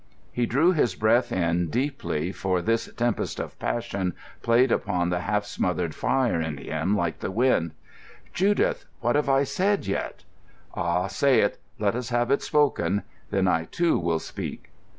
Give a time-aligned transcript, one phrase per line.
[0.31, 5.45] He drew his breath in deeply, for this tempest of passion played upon the half
[5.45, 7.73] smothered fire in him like the wind.
[8.33, 10.23] "Judith, what have I said yet?"
[10.73, 13.03] "Ah, say it; let us have it spoken.
[13.29, 14.71] Then I, too, will speak."